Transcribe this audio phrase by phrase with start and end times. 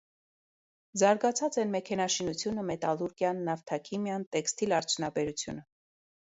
[1.01, 5.65] Զարգացած են մեքենաշինությունը, մետալուրգիան, նավթաքիմիան, տեքստիլ արդյունաբերությունը։